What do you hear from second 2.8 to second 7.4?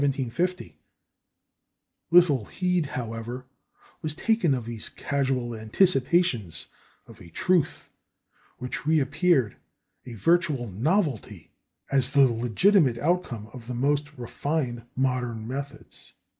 however, was taken of these casual anticipations of a